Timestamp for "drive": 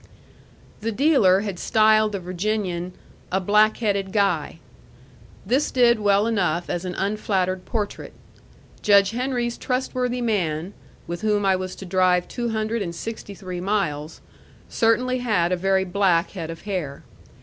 11.85-12.27